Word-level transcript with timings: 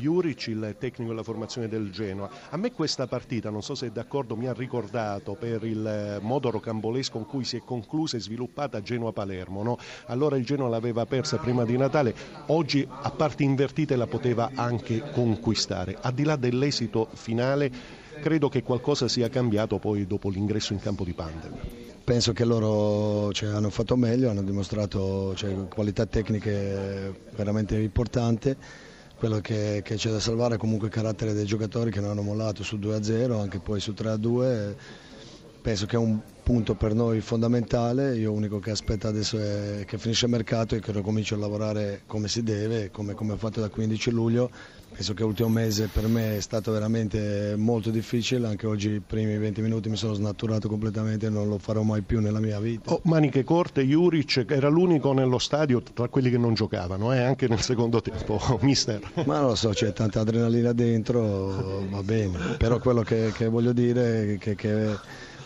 Juric, 0.00 0.46
il 0.46 0.76
tecnico 0.78 1.10
della 1.10 1.22
formazione 1.22 1.68
del 1.68 1.90
Genoa. 1.90 2.30
A 2.48 2.56
me 2.56 2.72
questa 2.72 3.06
partita, 3.06 3.50
non 3.50 3.62
so 3.62 3.74
se 3.74 3.88
è 3.88 3.90
d'accordo, 3.90 4.34
mi 4.34 4.46
ha 4.46 4.54
ricordato 4.54 5.34
per 5.34 5.64
il 5.64 6.18
modo 6.22 6.50
rocambolesco 6.50 7.18
con 7.18 7.26
cui 7.26 7.44
si 7.44 7.56
è 7.56 7.62
conclusa 7.62 8.16
e 8.16 8.20
sviluppata 8.20 8.80
Genoa-Palermo. 8.80 9.62
No? 9.62 9.78
Allora 10.06 10.36
il 10.36 10.44
Genoa 10.44 10.68
l'aveva 10.68 11.04
persa 11.04 11.36
prima 11.36 11.64
di 11.64 11.76
Natale, 11.76 12.14
oggi 12.46 12.86
a 12.88 13.10
parti 13.10 13.44
invertite 13.44 13.94
la 13.94 14.06
poteva 14.06 14.50
anche 14.54 15.02
conquistare. 15.12 15.98
Al 16.00 16.14
di 16.14 16.24
là 16.24 16.36
dell'esito 16.36 17.08
finale, 17.12 17.70
credo 18.22 18.48
che 18.48 18.62
qualcosa 18.62 19.06
sia 19.06 19.28
cambiato 19.28 19.78
poi 19.78 20.06
dopo 20.06 20.30
l'ingresso 20.30 20.72
in 20.72 20.80
campo 20.80 21.04
di 21.04 21.12
Pandem. 21.12 21.52
Penso 22.02 22.32
che 22.32 22.44
loro 22.44 23.32
cioè, 23.32 23.50
hanno 23.50 23.70
fatto 23.70 23.96
meglio, 23.96 24.30
hanno 24.30 24.42
dimostrato 24.42 25.34
cioè, 25.36 25.68
qualità 25.68 26.06
tecniche 26.06 27.28
veramente 27.36 27.78
importanti. 27.78 28.56
Quello 29.20 29.40
che, 29.42 29.82
che, 29.84 29.96
c'è 29.96 30.10
da 30.10 30.18
salvare 30.18 30.54
è 30.54 30.56
comunque 30.56 30.86
il 30.86 30.94
carattere 30.94 31.34
dei 31.34 31.44
giocatori 31.44 31.90
che 31.90 32.00
non 32.00 32.08
hanno 32.08 32.22
mollato 32.22 32.62
sul 32.62 32.78
2-0, 32.78 33.38
anche 33.38 33.58
poi 33.58 33.78
su 33.78 33.92
3-2. 33.92 34.74
Penso 35.62 35.84
che 35.84 35.96
è 35.96 35.98
un 35.98 36.18
punto 36.42 36.74
per 36.74 36.94
noi 36.94 37.20
fondamentale, 37.20 38.16
io 38.16 38.32
l'unico 38.32 38.58
che 38.58 38.70
aspetto 38.70 39.06
adesso 39.06 39.38
è 39.38 39.84
che 39.86 39.98
finisce 39.98 40.24
il 40.24 40.32
mercato 40.32 40.74
e 40.74 40.80
che 40.80 40.90
ricomincio 40.90 41.34
a 41.34 41.38
lavorare 41.38 42.02
come 42.06 42.28
si 42.28 42.42
deve, 42.42 42.90
come, 42.90 43.14
come 43.14 43.34
ho 43.34 43.36
fatto 43.36 43.60
da 43.60 43.68
15 43.68 44.10
luglio. 44.10 44.50
Penso 44.90 45.14
che 45.14 45.22
l'ultimo 45.22 45.48
mese 45.48 45.88
per 45.92 46.08
me 46.08 46.36
è 46.36 46.40
stato 46.40 46.72
veramente 46.72 47.54
molto 47.56 47.90
difficile, 47.90 48.48
anche 48.48 48.66
oggi 48.66 48.90
i 48.90 49.00
primi 49.00 49.38
20 49.38 49.62
minuti 49.62 49.88
mi 49.88 49.96
sono 49.96 50.14
snaturato 50.14 50.68
completamente 50.68 51.26
e 51.26 51.30
non 51.30 51.46
lo 51.46 51.58
farò 51.58 51.82
mai 51.82 52.02
più 52.02 52.20
nella 52.20 52.40
mia 52.40 52.58
vita. 52.58 52.92
Oh, 52.92 53.00
maniche 53.04 53.44
corte, 53.44 53.84
Juric 53.84 54.46
era 54.48 54.68
l'unico 54.68 55.12
nello 55.12 55.38
stadio 55.38 55.80
tra 55.82 56.08
quelli 56.08 56.30
che 56.30 56.38
non 56.38 56.54
giocavano, 56.54 57.12
eh, 57.12 57.20
anche 57.20 57.46
nel 57.46 57.60
secondo 57.60 58.00
tempo, 58.00 58.40
mister. 58.62 59.00
Ma 59.24 59.38
non 59.38 59.50
lo 59.50 59.54
so, 59.54 59.68
c'è 59.68 59.92
tanta 59.92 60.20
adrenalina 60.20 60.72
dentro, 60.72 61.84
va 61.88 62.02
bene, 62.02 62.56
però 62.58 62.80
quello 62.80 63.02
che, 63.02 63.30
che 63.32 63.46
voglio 63.46 63.72
dire 63.72 64.34
è 64.34 64.38
che, 64.38 64.56
che 64.56 64.98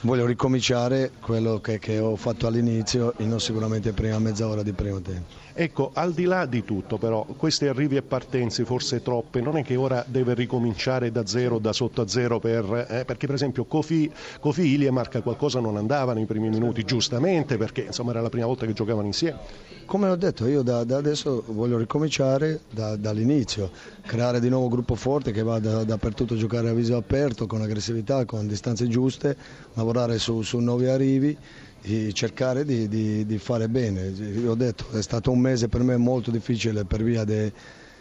voglio 0.04 0.26
ricominciare 0.26 1.12
quello 1.20 1.60
che, 1.60 1.78
che 1.78 1.98
ho 1.98 2.16
fatto 2.16 2.46
all'inizio 2.46 3.14
e 3.16 3.24
non 3.24 3.40
sicuramente 3.40 3.92
prima 3.92 4.18
mezz'ora 4.18 4.62
di 4.62 4.72
primo 4.72 5.00
tempo. 5.00 5.42
Ecco, 5.56 5.90
al 5.94 6.12
di 6.12 6.24
là 6.24 6.46
di 6.46 6.64
tutto 6.64 6.98
però, 6.98 7.24
questi 7.24 7.66
arrivi 7.66 7.96
e 7.96 8.02
partenze 8.02 8.64
forse 8.64 9.02
troppe, 9.02 9.40
non 9.40 9.56
è 9.56 9.62
che 9.62 9.76
ora 9.76 10.04
deve 10.06 10.34
ricominciare 10.34 11.10
da 11.10 11.24
zero, 11.26 11.58
da 11.58 11.72
sotto 11.72 12.02
a 12.02 12.08
zero, 12.08 12.38
per, 12.38 12.86
eh, 12.88 13.04
perché 13.04 13.26
per 13.26 13.36
esempio 13.36 13.64
Kofi, 13.64 14.10
Kofi 14.40 14.62
Ilie 14.62 14.90
marca 14.90 15.22
qualcosa 15.22 15.60
non 15.60 15.76
andava 15.76 16.12
nei 16.12 16.26
primi 16.26 16.50
minuti, 16.50 16.84
giustamente, 16.84 17.56
perché 17.56 17.82
insomma 17.82 18.10
era 18.10 18.20
la 18.20 18.30
prima 18.30 18.46
volta 18.46 18.66
che 18.66 18.72
giocavano 18.72 19.06
insieme. 19.06 19.38
Come 19.86 20.08
ho 20.08 20.16
detto, 20.16 20.46
io 20.46 20.62
da, 20.62 20.82
da 20.82 20.96
adesso 20.96 21.44
voglio 21.46 21.78
ricominciare 21.78 22.62
da, 22.70 22.96
dall'inizio, 22.96 23.70
creare 24.04 24.40
di 24.40 24.48
nuovo 24.48 24.64
un 24.64 24.70
gruppo 24.70 24.96
forte 24.96 25.30
che 25.30 25.42
va 25.42 25.60
da, 25.60 25.84
dappertutto 25.84 26.34
a 26.34 26.36
giocare 26.36 26.68
a 26.70 26.72
viso 26.72 26.96
aperto, 26.96 27.46
con 27.46 27.62
aggressività, 27.62 28.24
con 28.24 28.48
distanze 28.48 28.88
giuste, 28.88 29.36
lavorare 29.74 29.93
su, 30.18 30.42
su 30.42 30.58
nuovi 30.58 30.86
arrivi 30.86 31.36
e 31.82 32.12
cercare 32.12 32.64
di, 32.64 32.88
di, 32.88 33.26
di, 33.26 33.38
fare 33.38 33.68
bene. 33.68 34.06
Io 34.06 34.52
ho 34.52 34.54
detto, 34.54 34.86
è 34.92 35.02
stato 35.02 35.30
un 35.30 35.38
mese 35.38 35.68
per 35.68 35.82
me 35.82 35.96
molto 35.96 36.30
difficile 36.30 36.84
per 36.84 37.02
via 37.02 37.24
dei, 37.24 37.52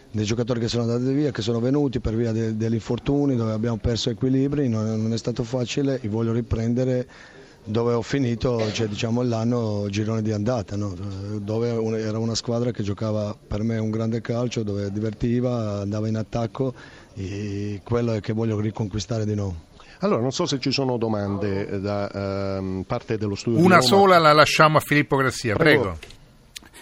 dei 0.09 0.25
giocatori 0.25 0.59
che 0.59 0.67
sono 0.67 0.83
andati 0.83 1.13
via, 1.13 1.31
che 1.31 1.41
sono 1.41 1.59
venuti, 1.59 1.99
per 1.99 2.15
via 2.15 2.31
de, 2.31 2.55
degli 2.55 2.75
infortuni 2.75 3.35
dove 3.35 3.51
abbiamo 3.51 3.77
perso 3.77 4.09
equilibri, 4.09 4.69
non, 4.69 5.01
non 5.01 5.11
è 5.11 5.17
stato 5.17 5.43
facile 5.43 5.99
e 6.01 6.07
voglio 6.07 6.31
riprendere 6.31 7.07
dove 7.65 7.93
ho 7.93 8.01
finito 8.01 8.71
cioè, 8.71 8.87
diciamo, 8.87 9.21
l'anno 9.21 9.87
girone 9.89 10.21
di 10.21 10.31
andata, 10.31 10.75
no? 10.75 10.93
dove 11.39 11.69
era 11.99 12.17
una 12.17 12.35
squadra 12.35 12.71
che 12.71 12.83
giocava 12.83 13.35
per 13.35 13.63
me 13.63 13.77
un 13.77 13.89
grande 13.89 14.21
calcio, 14.21 14.63
dove 14.63 14.91
divertiva, 14.91 15.81
andava 15.81 16.07
in 16.07 16.17
attacco 16.17 16.73
e 17.13 17.81
quello 17.83 18.13
è 18.13 18.19
che 18.19 18.33
voglio 18.33 18.59
riconquistare 18.59 19.25
di 19.25 19.35
nuovo. 19.35 19.71
Allora, 20.03 20.21
non 20.21 20.33
so 20.33 20.45
se 20.45 20.59
ci 20.59 20.71
sono 20.71 20.97
domande 20.97 21.79
da 21.79 22.59
uh, 22.59 22.83
parte 22.85 23.17
dello 23.17 23.35
studio. 23.35 23.63
Una 23.63 23.79
sola 23.79 24.17
la 24.17 24.33
lasciamo 24.33 24.77
a 24.77 24.81
Filippo 24.81 25.15
Grassia, 25.15 25.55
prego. 25.55 25.81
prego. 25.81 25.97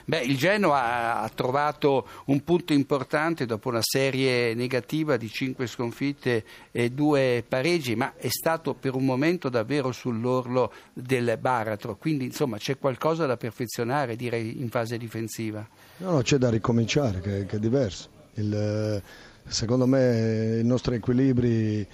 Beh, 0.05 0.21
il 0.21 0.35
Genoa 0.35 1.21
ha 1.21 1.29
trovato 1.29 2.07
un 2.25 2.43
punto 2.43 2.73
importante 2.73 3.45
dopo 3.45 3.69
una 3.69 3.83
serie 3.83 4.55
negativa 4.55 5.17
di 5.17 5.29
cinque 5.29 5.67
sconfitte 5.67 6.43
e 6.71 6.89
due 6.89 7.45
pareggi, 7.47 7.95
ma 7.95 8.13
è 8.17 8.27
stato 8.27 8.73
per 8.73 8.95
un 8.95 9.05
momento 9.05 9.49
davvero 9.49 9.91
sull'orlo 9.91 10.73
del 10.91 11.37
baratro, 11.39 11.97
quindi 11.97 12.25
insomma 12.25 12.57
c'è 12.57 12.79
qualcosa 12.79 13.27
da 13.27 13.37
perfezionare 13.37 14.15
direi 14.15 14.59
in 14.59 14.69
fase 14.69 14.97
difensiva. 14.97 15.65
No, 15.97 16.11
no 16.11 16.21
c'è 16.23 16.37
da 16.37 16.49
ricominciare 16.49 17.21
che, 17.21 17.45
che 17.45 17.57
è 17.57 17.59
diverso. 17.59 18.09
Il, 18.33 18.99
secondo 19.47 19.85
me 19.85 20.57
i 20.59 20.65
nostri 20.65 20.95
equilibri 20.95 21.87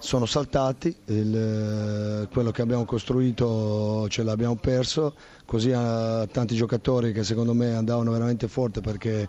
sono 0.00 0.24
saltati, 0.24 0.94
il, 1.06 2.26
quello 2.32 2.50
che 2.50 2.62
abbiamo 2.62 2.84
costruito 2.86 4.08
ce 4.08 4.22
l'abbiamo 4.22 4.56
perso, 4.56 5.14
così 5.44 5.72
a 5.72 6.26
tanti 6.26 6.56
giocatori 6.56 7.12
che 7.12 7.22
secondo 7.22 7.52
me 7.52 7.74
andavano 7.74 8.10
veramente 8.10 8.48
forte 8.48 8.80
perché 8.80 9.28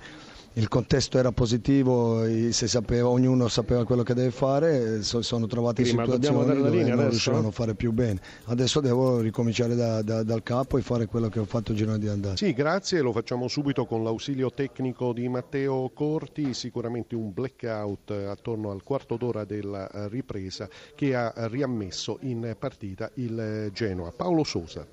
il 0.53 0.67
contesto 0.67 1.17
era 1.17 1.31
positivo, 1.31 2.25
sapeva, 2.51 3.07
ognuno 3.07 3.47
sapeva 3.47 3.85
quello 3.85 4.03
che 4.03 4.13
deve 4.13 4.31
fare, 4.31 5.01
sono 5.01 5.47
trovati 5.47 5.81
in 5.81 5.88
situazioni 5.88 6.45
dove 6.45 6.84
non 6.84 7.09
riuscivano 7.09 7.47
a 7.47 7.51
fare 7.51 7.73
più 7.73 7.94
bene. 7.94 8.19
Adesso 8.45 8.81
devo 8.81 9.22
ricominciare 9.22 9.75
da, 9.75 10.01
da, 10.01 10.23
dal 10.23 10.44
capo 10.44 10.78
e 10.78 10.81
fare 10.81 11.06
quello 11.06 11.29
che 11.29 11.40
ho 11.40 11.45
fatto 11.45 11.72
il 11.72 11.78
girone 11.78 12.00
di 12.00 12.07
andata. 12.09 12.35
Sì, 12.35 12.53
grazie, 12.53 13.00
lo 13.00 13.13
facciamo 13.13 13.47
subito 13.47 13.85
con 13.85 14.03
l'ausilio 14.03 14.51
tecnico 14.51 15.13
di 15.13 15.29
Matteo 15.29 15.90
Corti, 15.94 16.53
sicuramente 16.53 17.16
un 17.16 17.31
blackout 17.31 18.11
attorno 18.11 18.72
al 18.72 18.84
quarto 18.84 19.16
d'ora 19.16 19.45
della 19.45 19.90
ripresa 20.09 20.67
che 20.95 21.16
ha 21.16 21.31
riammesso 21.47 22.17
in 22.22 22.56
partita 22.59 23.09
il 23.16 23.69
Genoa. 23.73 24.11
Paolo 24.11 24.44
Sosa. 24.44 24.85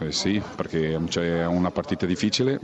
Eh 0.00 0.12
sì, 0.12 0.42
perché 0.56 0.98
c'è 1.06 1.46
una 1.46 1.70
partita 1.70 2.06
difficile, 2.06 2.58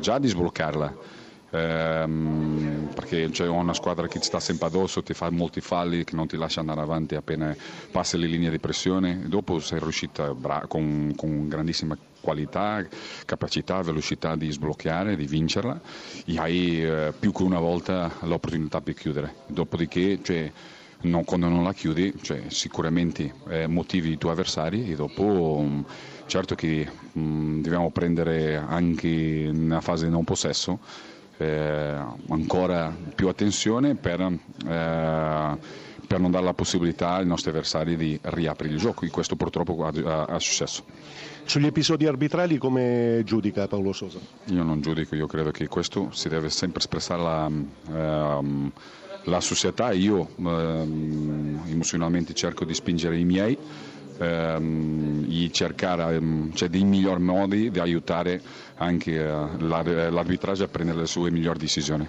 già 0.00 0.18
di 0.18 0.28
sbloccarla 0.28 1.20
ehm, 1.52 2.90
perché 2.94 3.28
c'è 3.30 3.46
una 3.46 3.74
squadra 3.74 4.08
che 4.08 4.18
ti 4.18 4.26
sta 4.26 4.40
sempre 4.40 4.66
addosso, 4.68 5.02
ti 5.02 5.14
fa 5.14 5.30
molti 5.30 5.60
falli, 5.60 6.04
che 6.04 6.16
non 6.16 6.26
ti 6.26 6.36
lascia 6.36 6.60
andare 6.60 6.80
avanti 6.80 7.14
appena 7.14 7.54
passi 7.90 8.18
le 8.18 8.26
linee 8.26 8.50
di 8.50 8.58
pressione. 8.58 9.22
Dopo 9.26 9.60
sei 9.60 9.78
riuscita 9.78 10.34
bra- 10.34 10.64
con, 10.66 11.12
con 11.16 11.48
grandissima 11.48 11.96
qualità, 12.20 12.86
capacità, 13.26 13.82
velocità 13.82 14.36
di 14.36 14.50
sbloccare, 14.50 15.16
di 15.16 15.26
vincerla 15.26 15.80
e 16.24 16.38
hai 16.38 16.82
eh, 16.82 17.12
più 17.18 17.32
che 17.32 17.42
una 17.42 17.58
volta 17.58 18.10
l'opportunità 18.20 18.80
per 18.80 18.94
chiudere. 18.94 19.34
Dopodiché, 19.46 20.20
cioè, 20.22 20.50
non, 21.02 21.24
quando 21.24 21.48
non 21.48 21.64
la 21.64 21.72
chiudi, 21.72 22.14
cioè, 22.22 22.44
sicuramente 22.48 23.34
eh, 23.48 23.66
motivi 23.66 24.12
i 24.12 24.18
tuoi 24.18 24.32
avversari 24.32 24.92
e 24.92 24.94
dopo 24.94 25.60
mm, 25.60 25.80
certo 26.26 26.54
che 26.54 26.88
mh, 27.12 27.20
mm, 27.20 27.62
dobbiamo 27.62 27.90
prendere 27.90 28.56
anche 28.56 29.50
nella 29.52 29.80
fase 29.80 30.06
di 30.06 30.12
non 30.12 30.24
possesso 30.24 30.78
eh, 31.38 31.96
ancora 32.28 32.94
più 33.14 33.28
attenzione 33.28 33.94
per, 33.94 34.20
eh, 34.20 35.58
per, 36.06 36.20
non 36.20 36.30
dare 36.30 36.44
la 36.44 36.54
possibilità 36.54 37.14
ai 37.14 37.26
nostri 37.26 37.50
avversari 37.50 37.96
di 37.96 38.18
riaprire 38.22 38.74
il 38.74 38.80
gioco 38.80 39.04
e 39.04 39.10
questo 39.10 39.36
purtroppo 39.36 39.84
ha, 39.84 40.24
ha 40.24 40.38
successo. 40.38 40.84
Sugli 41.44 41.66
episodi 41.66 42.06
arbitrali 42.06 42.56
come 42.56 43.22
giudica 43.24 43.66
Paolo 43.66 43.92
Sosa? 43.92 44.18
Io 44.46 44.62
non 44.62 44.80
giudico, 44.80 45.16
io 45.16 45.26
credo 45.26 45.50
che 45.50 45.66
questo 45.66 46.10
si 46.12 46.28
deve 46.28 46.50
sempre 46.50 46.78
espressare 46.78 47.22
la, 47.22 47.50
ehm, 47.90 48.72
la 49.24 49.40
società, 49.40 49.90
io 49.92 50.28
ehm, 50.38 51.62
emozionalmente 51.66 52.32
cerco 52.32 52.64
di 52.64 52.74
spingere 52.74 53.18
i 53.18 53.24
miei 53.24 53.58
ehm, 54.22 55.50
cercare 55.52 56.14
ehm, 56.14 56.52
cioè, 56.54 56.68
dei 56.68 56.84
migliori 56.84 57.22
modi 57.22 57.70
di 57.70 57.78
aiutare 57.78 58.40
anche 58.76 59.12
eh, 59.14 59.58
l'arbitraggio 59.58 60.64
a 60.64 60.68
prendere 60.68 61.00
le 61.00 61.06
sue 61.06 61.30
migliori 61.30 61.58
decisioni. 61.58 62.06